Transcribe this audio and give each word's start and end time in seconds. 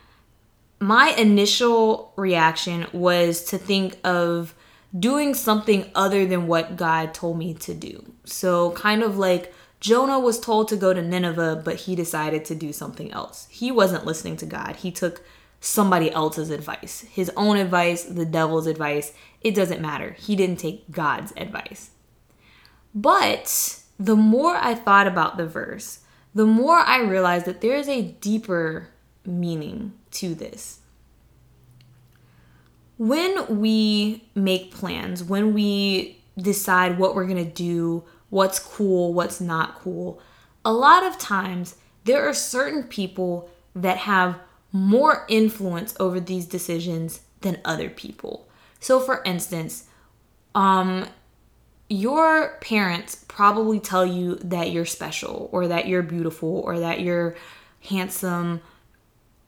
my 0.80 1.10
initial 1.10 2.14
reaction 2.16 2.88
was 2.94 3.44
to 3.46 3.58
think 3.58 3.98
of 4.04 4.54
doing 4.98 5.34
something 5.34 5.90
other 5.94 6.26
than 6.26 6.48
what 6.48 6.76
God 6.76 7.14
told 7.14 7.38
me 7.38 7.54
to 7.56 7.74
do. 7.74 8.14
So, 8.24 8.72
kind 8.72 9.04
of 9.04 9.18
like 9.18 9.54
Jonah 9.80 10.20
was 10.20 10.40
told 10.40 10.68
to 10.70 10.76
go 10.76 10.94
to 10.94 11.02
Nineveh, 11.02 11.62
but 11.66 11.76
he 11.82 11.96
decided 11.96 12.46
to 12.46 12.56
do 12.56 12.72
something 12.72 13.12
else. 13.12 13.48
He 13.50 13.72
wasn't 13.72 14.06
listening 14.06 14.38
to 14.38 14.46
God, 14.46 14.78
he 14.78 14.92
took 14.92 15.24
somebody 15.60 16.12
else's 16.12 16.50
advice, 16.50 17.02
his 17.12 17.32
own 17.36 17.58
advice, 17.58 18.04
the 18.04 18.26
devil's 18.26 18.68
advice. 18.68 19.14
It 19.42 19.56
doesn't 19.56 19.82
matter. 19.82 20.16
He 20.20 20.36
didn't 20.36 20.60
take 20.60 20.90
God's 20.92 21.34
advice. 21.36 21.92
But 22.96 23.82
the 24.00 24.16
more 24.16 24.56
I 24.56 24.74
thought 24.74 25.08
about 25.08 25.38
the 25.38 25.46
verse, 25.46 26.00
the 26.34 26.46
more 26.46 26.78
I 26.78 27.02
realized 27.02 27.46
that 27.46 27.62
there 27.62 27.76
is 27.76 27.90
a 27.90 28.02
deeper 28.02 28.90
meaning 29.26 29.94
to 30.12 30.34
this. 30.34 30.80
When 32.98 33.60
we 33.60 34.30
make 34.36 34.74
plans, 34.74 35.24
when 35.24 35.54
we 35.54 36.22
decide 36.38 36.98
what 36.98 37.16
we're 37.16 37.26
going 37.26 37.44
to 37.44 37.52
do, 37.52 38.04
what's 38.30 38.60
cool, 38.60 39.14
what's 39.14 39.40
not 39.40 39.80
cool, 39.80 40.22
a 40.64 40.74
lot 40.74 41.04
of 41.04 41.18
times 41.18 41.76
there 42.04 42.28
are 42.28 42.34
certain 42.34 42.84
people 42.84 43.50
that 43.76 43.98
have 43.98 44.40
more 44.72 45.26
influence 45.28 45.96
over 46.00 46.20
these 46.20 46.46
decisions 46.46 47.22
than 47.42 47.60
other 47.66 47.90
people. 47.90 48.48
So 48.80 49.00
for 49.00 49.24
instance, 49.24 49.86
um 50.56 51.08
your 51.90 52.58
parents 52.62 53.26
probably 53.28 53.80
tell 53.80 54.06
you 54.06 54.36
that 54.36 54.72
you're 54.72 54.86
special 54.86 55.50
or 55.52 55.68
that 55.68 55.88
you're 55.88 56.04
beautiful 56.04 56.60
or 56.60 56.80
that 56.80 57.02
you're 57.02 57.36
handsome 57.82 58.62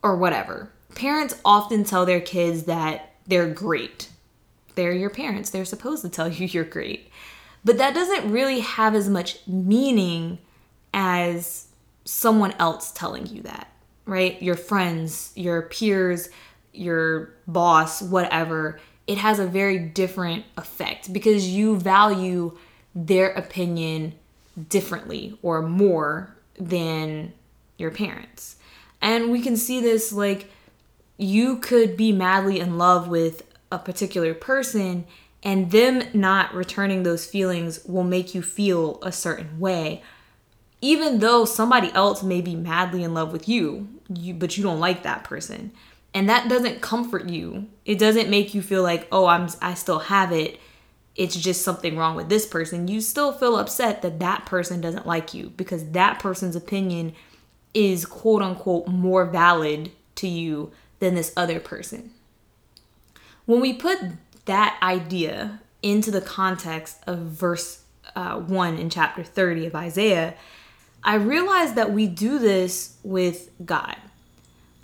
or 0.02 0.18
whatever. 0.18 0.72
Parents 0.96 1.40
often 1.46 1.84
tell 1.84 2.06
their 2.06 2.20
kids 2.20 2.64
that 2.64 3.14
they're 3.28 3.50
great. 3.50 4.10
They're 4.74 4.92
your 4.92 5.12
parents. 5.12 5.52
They're 5.52 5.66
supposed 5.66 6.02
to 6.02 6.10
tell 6.10 6.30
you 6.30 6.48
you're 6.48 6.64
great. 6.64 7.12
But 7.64 7.78
that 7.78 7.94
doesn't 7.94 8.32
really 8.32 8.62
have 8.62 8.96
as 8.96 9.08
much 9.08 9.46
meaning 9.46 10.40
as 10.94 11.68
someone 12.06 12.54
else 12.58 12.92
telling 12.92 13.28
you 13.28 13.44
that 13.44 13.71
right? 14.12 14.42
Your 14.44 14.58
friends, 14.58 15.32
your 15.36 15.62
peers, 15.62 16.28
your 16.74 17.34
boss, 17.48 18.02
whatever, 18.02 18.78
it 19.08 19.18
has 19.18 19.40
a 19.40 19.48
very 19.48 19.80
different 19.80 20.44
effect 20.58 21.14
because 21.14 21.48
you 21.48 21.78
value 21.78 22.58
their 22.94 23.30
opinion 23.30 24.14
differently 24.68 25.40
or 25.42 25.62
more 25.62 26.36
than 26.60 27.32
your 27.78 27.90
parents. 27.90 28.58
And 29.02 29.32
we 29.32 29.42
can 29.42 29.56
see 29.56 29.80
this 29.80 30.12
like 30.12 30.52
you 31.18 31.58
could 31.60 31.96
be 31.96 32.12
madly 32.12 32.60
in 32.60 32.78
love 32.78 33.08
with 33.08 33.44
a 33.72 33.80
particular 33.80 34.34
person 34.34 35.06
and 35.42 35.72
them 35.72 36.04
not 36.14 36.54
returning 36.54 37.04
those 37.04 37.26
feelings 37.26 37.80
will 37.86 38.04
make 38.04 38.36
you 38.36 38.42
feel 38.42 39.00
a 39.04 39.12
certain 39.14 39.58
way 39.58 40.04
even 40.82 41.20
though 41.20 41.46
somebody 41.46 41.92
else 41.94 42.24
may 42.24 42.42
be 42.42 42.56
madly 42.56 43.04
in 43.04 43.14
love 43.14 43.32
with 43.32 43.48
you, 43.48 43.88
you 44.16 44.34
but 44.34 44.58
you 44.58 44.64
don't 44.64 44.80
like 44.80 45.04
that 45.04 45.24
person. 45.24 45.72
And 46.14 46.28
that 46.28 46.50
doesn't 46.50 46.82
comfort 46.82 47.30
you. 47.30 47.68
It 47.86 47.98
doesn't 47.98 48.30
make 48.30 48.54
you 48.54 48.62
feel 48.62 48.84
like, 48.84 49.08
"Oh, 49.12 49.26
I'm 49.26 49.48
I 49.62 49.74
still 49.74 50.00
have 50.00 50.32
it. 50.32 50.60
It's 51.16 51.36
just 51.36 51.62
something 51.62 51.98
wrong 51.98 52.16
with 52.16 52.30
this 52.30 52.46
person." 52.46 52.88
You 52.88 53.02
still 53.02 53.32
feel 53.32 53.58
upset 53.58 54.02
that 54.02 54.20
that 54.20 54.46
person 54.46 54.82
doesn't 54.82 55.08
like 55.08 55.34
you 55.34 55.52
because 55.56 55.92
that 55.92 56.20
person's 56.20 56.56
opinion 56.56 57.14
is 57.74 58.06
quote 58.06 58.42
unquote 58.42 58.88
more 58.88 59.26
valid 59.26 59.92
to 60.16 60.28
you 60.28 60.72
than 61.00 61.16
this 61.16 61.34
other 61.38 61.60
person. 61.60 62.12
When 63.46 63.62
we 63.62 63.74
put 63.74 64.00
that 64.46 64.78
idea 64.82 65.62
into 65.82 66.12
the 66.12 66.22
context 66.22 66.98
of 67.08 67.20
verse 67.20 67.84
uh, 68.16 68.38
1 68.40 68.78
in 68.78 68.90
chapter 68.90 69.24
30 69.24 69.66
of 69.68 69.76
Isaiah, 69.76 70.36
I 71.04 71.16
realize 71.16 71.74
that 71.74 71.92
we 71.92 72.08
do 72.08 72.38
this 72.38 72.96
with 73.04 73.50
God. 73.66 73.96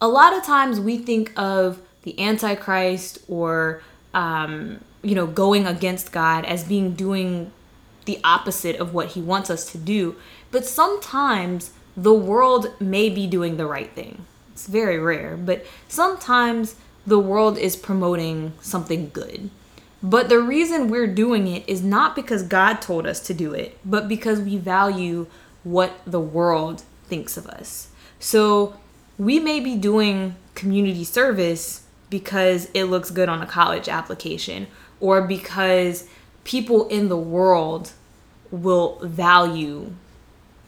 A 0.01 0.07
lot 0.07 0.33
of 0.33 0.44
times 0.44 0.79
we 0.79 0.97
think 0.97 1.31
of 1.38 1.81
the 2.03 2.19
Antichrist 2.19 3.19
or, 3.28 3.81
um, 4.13 4.79
you 5.03 5.16
know, 5.16 5.28
going 5.28 5.67
against 5.67 6.11
God 6.11 6.45
as 6.45 6.63
being 6.63 6.94
doing 6.94 7.51
the 8.05 8.19
opposite 8.23 8.78
of 8.78 8.94
what 8.94 9.09
he 9.09 9.22
wants 9.22 9.50
us 9.50 9.72
to 9.72 9.78
do. 9.78 10.16
But 10.50 10.66
sometimes 10.66 11.72
the 11.96 12.14
world 12.14 12.73
may 12.79 13.09
be 13.09 13.28
doing 13.28 13.58
the 13.58 13.66
right 13.66 13.91
thing. 13.91 14.25
It's 14.53 14.67
very 14.67 14.97
rare, 14.97 15.37
but 15.37 15.66
sometimes 15.87 16.75
the 17.05 17.20
world 17.20 17.58
is 17.58 17.75
promoting 17.75 18.53
something 18.61 19.09
good. 19.11 19.49
But 20.02 20.29
the 20.29 20.40
reason 20.40 20.90
we're 20.90 21.08
doing 21.08 21.47
it 21.47 21.67
is 21.67 21.84
not 21.84 22.16
because 22.16 22.43
God 22.43 22.81
told 22.81 23.08
us 23.08 23.20
to 23.22 23.34
do 23.34 23.53
it, 23.53 23.78
but 23.84 24.08
because 24.08 24.40
we 24.40 24.58
value 24.58 25.28
what 25.72 25.99
the 26.05 26.19
world 26.19 26.84
thinks 27.05 27.37
of 27.37 27.47
us. 27.47 27.90
So 28.19 28.78
we 29.17 29.40
may 29.40 29.59
be 29.59 29.75
doing 29.75 30.35
community 30.55 31.03
service 31.03 31.84
because 32.09 32.69
it 32.73 32.85
looks 32.85 33.11
good 33.11 33.29
on 33.29 33.41
a 33.41 33.46
college 33.46 33.90
application 33.90 34.67
or 34.99 35.22
because 35.22 36.08
people 36.43 36.87
in 36.87 37.09
the 37.09 37.17
world 37.17 37.91
will 38.49 38.99
value 38.99 39.93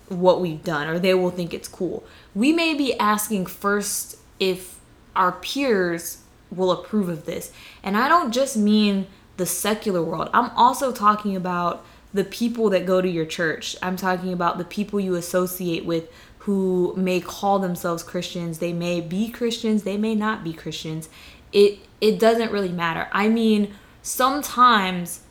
what 0.10 0.42
we've 0.42 0.64
done 0.64 0.88
or 0.88 1.00
they 1.00 1.14
will 1.14 1.30
think 1.30 1.54
it's 1.54 1.68
cool. 1.68 2.04
We 2.36 2.52
may 2.52 2.74
be 2.74 2.98
asking 3.00 3.46
first 3.46 4.18
if 4.40 4.80
our 5.16 5.32
peers 5.32 6.24
will 6.52 6.72
approve 6.72 7.10
of 7.10 7.26
this. 7.26 7.52
And 7.84 7.96
I 7.96 8.10
don't 8.10 8.32
just 8.32 8.58
mean 8.58 9.08
the 9.38 9.46
secular 9.46 10.04
world, 10.04 10.30
I'm 10.34 10.50
also 10.52 10.92
talking 10.92 11.36
about 11.36 11.86
the 12.14 12.24
people 12.24 12.70
that 12.72 12.86
go 12.86 13.02
to 13.02 13.10
your 13.10 13.26
church. 13.26 13.76
I'm 13.82 13.96
talking 13.96 14.34
about 14.34 14.58
the 14.58 14.66
people 14.66 15.00
you 15.00 15.16
associate 15.16 15.86
with 15.86 16.10
who 16.40 16.94
may 16.98 17.20
call 17.20 17.60
themselves 17.60 18.02
Christians. 18.02 18.60
They 18.60 18.74
may 18.74 19.02
be 19.02 19.30
Christians, 19.30 19.84
they 19.84 19.98
may 19.98 20.16
not 20.16 20.44
be 20.44 20.54
Christians. 20.54 21.10
It 21.52 21.80
it 22.02 22.20
doesn't 22.20 22.52
really 22.52 22.72
matter. 22.72 23.08
I 23.12 23.28
mean, 23.28 23.74
sometimes 24.02 25.22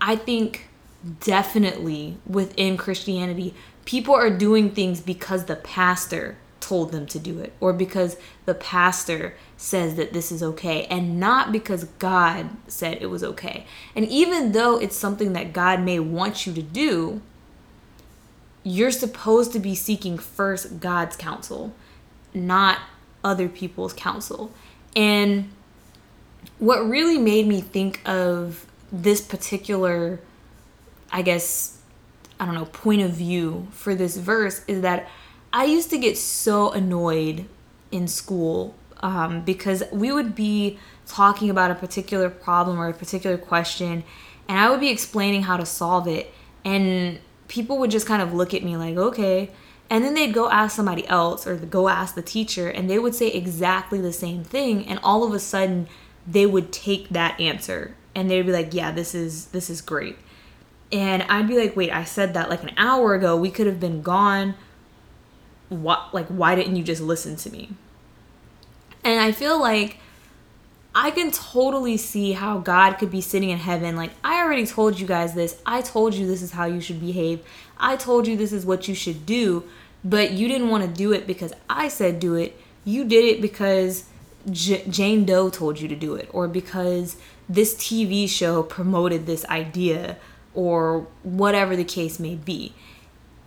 I 0.00 0.16
think 0.16 0.68
definitely 1.20 2.18
within 2.26 2.76
Christianity, 2.76 3.54
people 3.84 4.14
are 4.14 4.30
doing 4.30 4.70
things 4.70 5.00
because 5.00 5.44
the 5.44 5.56
pastor 5.56 6.36
told 6.60 6.92
them 6.92 7.06
to 7.06 7.18
do 7.18 7.38
it 7.40 7.52
or 7.58 7.72
because 7.72 8.16
the 8.44 8.54
pastor 8.54 9.34
says 9.56 9.96
that 9.96 10.12
this 10.12 10.30
is 10.30 10.42
okay 10.42 10.84
and 10.84 11.18
not 11.18 11.50
because 11.50 11.84
God 11.98 12.50
said 12.68 12.98
it 13.00 13.06
was 13.06 13.24
okay. 13.24 13.66
And 13.96 14.06
even 14.06 14.52
though 14.52 14.78
it's 14.78 14.96
something 14.96 15.32
that 15.32 15.52
God 15.52 15.80
may 15.80 15.98
want 15.98 16.46
you 16.46 16.52
to 16.52 16.62
do, 16.62 17.22
you're 18.62 18.90
supposed 18.90 19.52
to 19.52 19.58
be 19.58 19.74
seeking 19.74 20.18
first 20.18 20.80
God's 20.80 21.16
counsel, 21.16 21.74
not 22.34 22.78
other 23.24 23.48
people's 23.48 23.92
counsel. 23.92 24.52
And 24.94 25.50
what 26.58 26.86
really 26.86 27.18
made 27.18 27.46
me 27.46 27.60
think 27.60 28.06
of 28.06 28.66
this 28.92 29.20
particular, 29.20 30.20
I 31.10 31.22
guess, 31.22 31.78
I 32.38 32.44
don't 32.44 32.54
know, 32.54 32.66
point 32.66 33.02
of 33.02 33.12
view 33.12 33.68
for 33.70 33.94
this 33.94 34.16
verse 34.16 34.62
is 34.66 34.82
that 34.82 35.08
I 35.52 35.64
used 35.64 35.90
to 35.90 35.98
get 35.98 36.16
so 36.16 36.70
annoyed 36.72 37.46
in 37.90 38.06
school 38.06 38.74
um, 39.00 39.42
because 39.42 39.82
we 39.92 40.12
would 40.12 40.34
be 40.34 40.78
talking 41.06 41.50
about 41.50 41.70
a 41.70 41.74
particular 41.74 42.30
problem 42.30 42.78
or 42.78 42.88
a 42.88 42.94
particular 42.94 43.36
question, 43.36 44.04
and 44.48 44.58
I 44.58 44.70
would 44.70 44.80
be 44.80 44.88
explaining 44.88 45.42
how 45.42 45.56
to 45.56 45.66
solve 45.66 46.06
it, 46.06 46.32
and 46.64 47.18
people 47.48 47.78
would 47.78 47.90
just 47.90 48.06
kind 48.06 48.22
of 48.22 48.32
look 48.32 48.54
at 48.54 48.62
me 48.62 48.76
like, 48.76 48.96
okay. 48.96 49.50
And 49.88 50.04
then 50.04 50.14
they'd 50.14 50.32
go 50.32 50.48
ask 50.48 50.76
somebody 50.76 51.04
else 51.08 51.48
or 51.48 51.56
go 51.56 51.88
ask 51.88 52.14
the 52.14 52.22
teacher, 52.22 52.68
and 52.68 52.88
they 52.88 52.98
would 52.98 53.14
say 53.14 53.28
exactly 53.28 54.00
the 54.00 54.12
same 54.12 54.44
thing, 54.44 54.86
and 54.86 55.00
all 55.02 55.24
of 55.24 55.32
a 55.32 55.40
sudden, 55.40 55.88
they 56.26 56.46
would 56.46 56.72
take 56.72 57.08
that 57.08 57.40
answer 57.40 57.96
and 58.14 58.30
they'd 58.30 58.42
be 58.42 58.52
like, 58.52 58.74
"Yeah, 58.74 58.90
this 58.90 59.14
is 59.14 59.46
this 59.46 59.70
is 59.70 59.80
great." 59.80 60.16
And 60.92 61.22
I'd 61.24 61.48
be 61.48 61.56
like, 61.56 61.76
"Wait, 61.76 61.92
I 61.92 62.04
said 62.04 62.34
that 62.34 62.50
like 62.50 62.62
an 62.62 62.72
hour 62.76 63.14
ago. 63.14 63.36
We 63.36 63.50
could 63.50 63.66
have 63.66 63.80
been 63.80 64.02
gone. 64.02 64.54
What 65.70 66.12
like 66.12 66.26
why 66.26 66.54
didn't 66.54 66.76
you 66.76 66.82
just 66.82 67.00
listen 67.00 67.36
to 67.36 67.50
me?" 67.50 67.70
And 69.02 69.18
I 69.18 69.32
feel 69.32 69.58
like 69.58 69.96
I 70.94 71.10
can 71.10 71.30
totally 71.30 71.96
see 71.96 72.32
how 72.32 72.58
God 72.58 72.94
could 72.94 73.10
be 73.10 73.20
sitting 73.20 73.50
in 73.50 73.58
heaven 73.58 73.96
like, 73.96 74.10
"I 74.22 74.42
already 74.42 74.66
told 74.66 75.00
you 75.00 75.06
guys 75.06 75.34
this. 75.34 75.56
I 75.64 75.80
told 75.80 76.14
you 76.14 76.26
this 76.26 76.42
is 76.42 76.52
how 76.52 76.66
you 76.66 76.80
should 76.80 77.00
behave. 77.00 77.40
I 77.78 77.96
told 77.96 78.26
you 78.26 78.36
this 78.36 78.52
is 78.52 78.66
what 78.66 78.88
you 78.88 78.94
should 78.94 79.24
do, 79.24 79.64
but 80.04 80.32
you 80.32 80.48
didn't 80.48 80.68
want 80.68 80.84
to 80.84 80.90
do 80.90 81.12
it 81.12 81.26
because 81.26 81.52
I 81.68 81.88
said 81.88 82.20
do 82.20 82.34
it. 82.34 82.60
You 82.84 83.04
did 83.04 83.24
it 83.24 83.40
because 83.40 84.04
J- 84.50 84.84
Jane 84.88 85.24
Doe 85.24 85.50
told 85.50 85.80
you 85.80 85.88
to 85.88 85.96
do 85.96 86.14
it, 86.14 86.28
or 86.32 86.48
because 86.48 87.16
this 87.48 87.74
TV 87.74 88.28
show 88.28 88.62
promoted 88.62 89.26
this 89.26 89.44
idea, 89.46 90.16
or 90.54 91.06
whatever 91.22 91.76
the 91.76 91.84
case 91.84 92.18
may 92.18 92.34
be. 92.34 92.74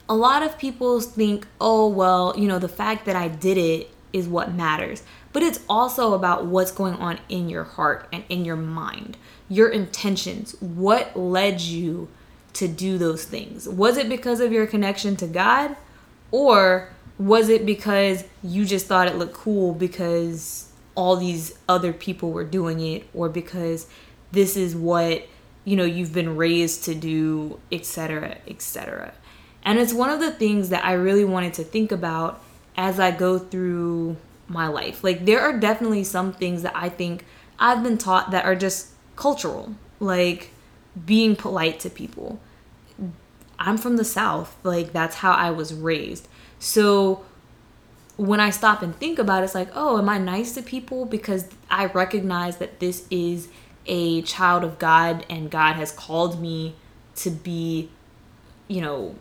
A 0.10 0.16
lot 0.16 0.44
of 0.44 0.58
people 0.58 1.00
think, 1.00 1.48
oh, 1.62 1.88
well, 1.88 2.34
you 2.38 2.48
know, 2.48 2.60
the 2.60 2.68
fact 2.68 3.06
that 3.06 3.16
I 3.16 3.28
did 3.28 3.58
it 3.58 3.90
is 4.12 4.28
what 4.28 4.54
matters. 4.54 5.04
But 5.32 5.44
it's 5.44 5.60
also 5.68 6.14
about 6.14 6.46
what's 6.46 6.72
going 6.72 6.96
on 6.96 7.20
in 7.30 7.50
your 7.50 7.64
heart 7.64 8.08
and 8.14 8.24
in 8.30 8.46
your 8.46 8.56
mind, 8.56 9.18
your 9.50 9.70
intentions. 9.70 10.56
What 10.60 11.18
led 11.18 11.62
you 11.62 12.10
to 12.54 12.68
do 12.68 12.98
those 12.98 13.26
things? 13.26 13.68
Was 13.68 13.98
it 13.98 14.10
because 14.10 14.40
of 14.40 14.52
your 14.52 14.68
connection 14.68 15.16
to 15.18 15.28
God? 15.28 15.76
Or 16.32 16.90
was 17.18 17.50
it 17.50 17.66
because 17.66 18.24
you 18.44 18.66
just 18.66 18.86
thought 18.88 19.08
it 19.08 19.16
looked 19.16 19.34
cool 19.34 19.74
because 19.74 20.72
all 20.96 21.16
these 21.16 21.58
other 21.68 21.94
people 21.94 22.32
were 22.32 22.44
doing 22.44 22.80
it 22.80 23.08
or 23.14 23.30
because 23.30 23.88
this 24.32 24.56
is 24.56 24.76
what 24.76 25.28
you 25.66 25.76
know 25.76 25.84
you've 25.86 26.14
been 26.14 26.36
raised 26.36 26.84
to 26.84 26.94
do 26.94 27.60
etc 27.72 28.38
etc 28.48 29.14
and 29.64 29.80
it's 29.80 29.94
one 29.94 30.10
of 30.10 30.20
the 30.20 30.32
things 30.32 30.70
that 30.70 30.84
i 30.86 30.94
really 30.94 31.26
wanted 31.26 31.54
to 31.54 31.64
think 31.64 31.92
about 31.92 32.42
as 32.76 33.00
i 33.00 33.12
go 33.12 33.38
through 33.38 34.18
my 34.48 34.68
life. 34.68 35.04
Like 35.04 35.26
there 35.26 35.40
are 35.40 35.58
definitely 35.58 36.04
some 36.04 36.34
things 36.34 36.62
that 36.64 36.76
i 36.76 36.90
think 36.90 37.26
i've 37.60 37.84
been 37.84 37.98
taught 37.98 38.32
that 38.32 38.46
are 38.46 38.56
just 38.56 38.90
cultural 39.16 39.76
like 40.00 40.52
being 41.06 41.36
polite 41.36 41.80
to 41.82 41.90
people. 41.90 42.40
I'm 43.58 43.78
from 43.78 43.98
the 43.98 44.04
south. 44.04 44.56
Like 44.64 44.94
that's 44.94 45.18
how 45.18 45.32
i 45.32 45.50
was 45.50 45.74
raised. 45.74 46.28
So 46.60 47.26
when 48.16 48.40
I 48.40 48.52
stop 48.52 48.82
and 48.84 48.96
think 48.96 49.18
about 49.18 49.42
it, 49.42 49.46
it's 49.46 49.56
like, 49.56 49.70
oh, 49.74 49.98
am 49.98 50.08
I 50.08 50.20
nice 50.20 50.54
to 50.54 50.62
people? 50.62 51.06
Because 51.06 51.50
I 51.70 51.86
recognize 51.88 52.58
that 52.58 52.80
this 52.80 53.08
is 53.10 53.48
a 53.88 54.22
child 54.22 54.64
of 54.64 54.78
God 54.78 55.26
and 55.30 55.50
God 55.50 55.74
has 55.74 55.92
called 55.92 56.40
me 56.40 56.76
to 57.16 57.32
be, 57.32 57.90
you 58.68 58.82
know, 58.82 59.16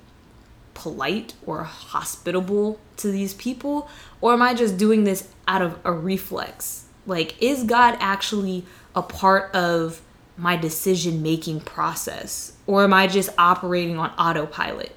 polite 0.74 1.34
or 1.46 1.64
hospitable 1.64 2.80
to 2.98 3.10
these 3.10 3.34
people? 3.34 3.88
Or 4.20 4.32
am 4.32 4.42
I 4.42 4.54
just 4.54 4.76
doing 4.76 5.04
this 5.04 5.28
out 5.48 5.62
of 5.62 5.78
a 5.84 5.92
reflex? 5.92 6.86
Like, 7.06 7.40
is 7.42 7.64
God 7.64 7.96
actually 8.00 8.64
a 8.94 9.02
part 9.02 9.54
of 9.54 10.00
my 10.36 10.56
decision 10.56 11.22
making 11.22 11.60
process? 11.60 12.52
Or 12.66 12.84
am 12.84 12.92
I 12.92 13.06
just 13.06 13.30
operating 13.38 13.98
on 13.98 14.10
autopilot? 14.10 14.94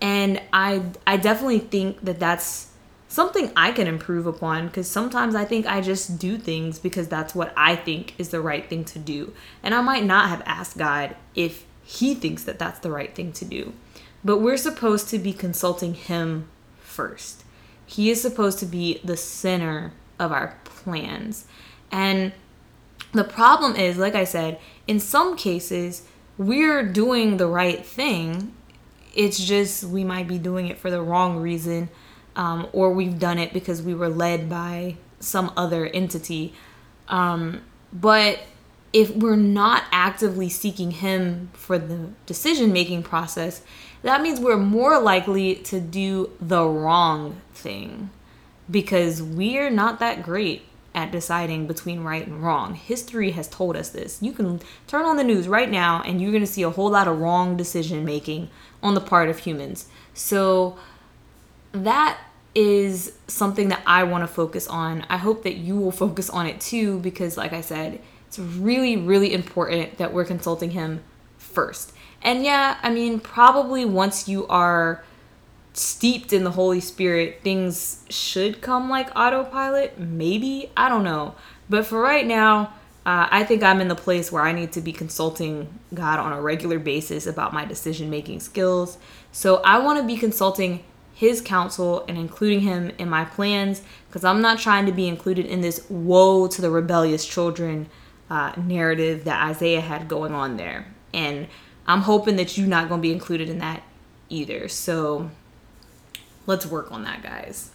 And 0.00 0.40
I 0.52 0.82
I 1.06 1.16
definitely 1.16 1.58
think 1.58 2.00
that 2.02 2.18
that's 2.18 2.70
something 3.08 3.50
I 3.56 3.72
can 3.72 3.86
improve 3.86 4.26
upon 4.26 4.68
because 4.68 4.88
sometimes 4.88 5.34
I 5.34 5.44
think 5.44 5.66
I 5.66 5.80
just 5.80 6.18
do 6.18 6.38
things 6.38 6.78
because 6.78 7.08
that's 7.08 7.34
what 7.34 7.52
I 7.56 7.74
think 7.76 8.14
is 8.18 8.28
the 8.30 8.40
right 8.40 8.68
thing 8.68 8.84
to 8.86 8.98
do. 8.98 9.34
And 9.62 9.74
I 9.74 9.82
might 9.82 10.04
not 10.04 10.28
have 10.28 10.42
asked 10.46 10.78
God 10.78 11.16
if 11.34 11.66
He 11.82 12.14
thinks 12.14 12.44
that 12.44 12.58
that's 12.58 12.78
the 12.78 12.90
right 12.90 13.14
thing 13.14 13.32
to 13.32 13.44
do. 13.44 13.72
But 14.24 14.38
we're 14.38 14.56
supposed 14.56 15.08
to 15.08 15.18
be 15.18 15.32
consulting 15.32 15.94
Him 15.94 16.48
first. 16.80 17.44
He 17.86 18.10
is 18.10 18.20
supposed 18.20 18.58
to 18.60 18.66
be 18.66 19.00
the 19.02 19.16
center 19.16 19.92
of 20.18 20.32
our 20.32 20.58
plans. 20.64 21.46
And 21.90 22.32
the 23.12 23.24
problem 23.24 23.74
is, 23.74 23.96
like 23.96 24.14
I 24.14 24.24
said, 24.24 24.60
in 24.86 25.00
some 25.00 25.36
cases, 25.36 26.06
we're 26.38 26.84
doing 26.84 27.38
the 27.38 27.46
right 27.46 27.84
thing. 27.84 28.54
It's 29.14 29.44
just 29.44 29.84
we 29.84 30.04
might 30.04 30.28
be 30.28 30.38
doing 30.38 30.68
it 30.68 30.78
for 30.78 30.90
the 30.90 31.02
wrong 31.02 31.38
reason 31.38 31.88
um, 32.36 32.68
or 32.72 32.92
we've 32.92 33.18
done 33.18 33.38
it 33.38 33.52
because 33.52 33.82
we 33.82 33.94
were 33.94 34.08
led 34.08 34.48
by 34.48 34.96
some 35.18 35.52
other 35.56 35.86
entity. 35.86 36.54
Um, 37.08 37.62
but 37.92 38.40
if 38.92 39.14
we're 39.14 39.36
not 39.36 39.84
actively 39.92 40.48
seeking 40.48 40.90
Him 40.90 41.50
for 41.52 41.78
the 41.78 42.10
decision 42.26 42.72
making 42.72 43.02
process, 43.02 43.62
that 44.02 44.22
means 44.22 44.40
we're 44.40 44.56
more 44.56 45.00
likely 45.00 45.56
to 45.56 45.80
do 45.80 46.30
the 46.40 46.64
wrong 46.64 47.40
thing 47.52 48.10
because 48.70 49.22
we're 49.22 49.70
not 49.70 49.98
that 49.98 50.22
great 50.22 50.62
at 50.94 51.12
deciding 51.12 51.66
between 51.66 52.00
right 52.00 52.26
and 52.26 52.42
wrong. 52.42 52.74
History 52.74 53.30
has 53.32 53.46
told 53.48 53.76
us 53.76 53.90
this. 53.90 54.20
You 54.20 54.32
can 54.32 54.60
turn 54.86 55.04
on 55.04 55.16
the 55.16 55.24
news 55.24 55.46
right 55.46 55.70
now 55.70 56.02
and 56.02 56.20
you're 56.20 56.32
going 56.32 56.42
to 56.42 56.50
see 56.50 56.62
a 56.62 56.70
whole 56.70 56.90
lot 56.90 57.06
of 57.06 57.20
wrong 57.20 57.56
decision 57.56 58.04
making 58.04 58.50
on 58.82 58.94
the 58.94 59.00
part 59.00 59.28
of 59.28 59.38
humans. 59.38 59.86
So, 60.14 60.76
that 61.72 62.18
is 62.52 63.12
something 63.28 63.68
that 63.68 63.82
I 63.86 64.02
want 64.02 64.22
to 64.22 64.28
focus 64.28 64.66
on. 64.66 65.06
I 65.08 65.18
hope 65.18 65.44
that 65.44 65.54
you 65.54 65.76
will 65.76 65.92
focus 66.06 66.28
on 66.28 66.46
it 66.46 66.60
too 66.60 66.98
because 67.00 67.36
like 67.36 67.52
I 67.52 67.60
said, 67.60 68.00
it's 68.30 68.38
really 68.38 68.96
really 68.96 69.34
important 69.34 69.98
that 69.98 70.12
we're 70.12 70.24
consulting 70.24 70.70
him 70.70 71.02
first. 71.36 71.92
And 72.22 72.44
yeah, 72.44 72.78
I 72.80 72.90
mean, 72.90 73.18
probably 73.18 73.84
once 73.84 74.28
you 74.28 74.46
are 74.46 75.02
steeped 75.72 76.32
in 76.32 76.44
the 76.44 76.52
Holy 76.52 76.78
Spirit, 76.78 77.40
things 77.42 78.04
should 78.08 78.60
come 78.60 78.88
like 78.88 79.10
autopilot, 79.16 79.98
maybe, 79.98 80.70
I 80.76 80.88
don't 80.88 81.02
know. 81.02 81.34
But 81.68 81.86
for 81.86 82.00
right 82.00 82.24
now, 82.24 82.74
uh, 83.04 83.26
I 83.32 83.42
think 83.42 83.64
I'm 83.64 83.80
in 83.80 83.88
the 83.88 83.96
place 83.96 84.30
where 84.30 84.44
I 84.44 84.52
need 84.52 84.70
to 84.72 84.80
be 84.80 84.92
consulting 84.92 85.80
God 85.92 86.20
on 86.20 86.32
a 86.32 86.40
regular 86.40 86.78
basis 86.78 87.26
about 87.26 87.52
my 87.52 87.64
decision 87.64 88.10
making 88.10 88.38
skills. 88.38 88.96
So 89.32 89.56
I 89.64 89.78
want 89.78 89.98
to 89.98 90.06
be 90.06 90.16
consulting 90.16 90.84
his 91.14 91.40
counsel 91.40 92.04
and 92.08 92.16
including 92.16 92.60
him 92.60 92.92
in 92.96 93.08
my 93.08 93.24
plans 93.24 93.82
because 94.08 94.22
I'm 94.22 94.40
not 94.40 94.60
trying 94.60 94.86
to 94.86 94.92
be 94.92 95.08
included 95.08 95.46
in 95.46 95.60
this 95.60 95.84
woe 95.90 96.46
to 96.46 96.62
the 96.62 96.70
rebellious 96.70 97.26
children 97.26 97.88
uh, 98.30 98.52
narrative 98.56 99.24
that 99.24 99.50
Isaiah 99.50 99.80
had 99.80 100.06
going 100.08 100.32
on 100.32 100.56
there. 100.56 100.86
And 101.12 101.48
I'm 101.86 102.02
hoping 102.02 102.36
that 102.36 102.56
you're 102.56 102.68
not 102.68 102.88
going 102.88 103.00
to 103.00 103.02
be 103.02 103.12
included 103.12 103.50
in 103.50 103.58
that 103.58 103.82
either. 104.28 104.68
So 104.68 105.32
let's 106.46 106.64
work 106.64 106.92
on 106.92 107.02
that, 107.02 107.22
guys. 107.22 107.72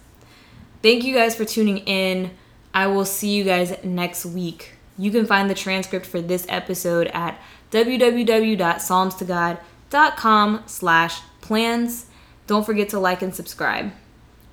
Thank 0.82 1.04
you 1.04 1.14
guys 1.14 1.36
for 1.36 1.46
tuning 1.46 1.80
in. 1.80 2.32
I 2.74 2.88
will 2.88 3.06
see 3.06 3.36
you 3.36 3.44
guys 3.44 3.78
next 3.84 4.26
week. 4.26 4.72
You 4.98 5.12
can 5.12 5.26
find 5.26 5.50
the 5.50 5.56
transcript 5.56 6.06
for 6.06 6.22
this 6.22 6.46
episode 6.48 7.08
at 7.08 7.38
www.psalmstogod.com 7.72 10.64
slash 10.66 11.22
plans. 11.42 12.06
Don't 12.48 12.66
forget 12.66 12.88
to 12.90 13.00
like 13.00 13.22
and 13.22 13.36
subscribe. 13.36 13.92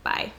Bye. 0.03 0.33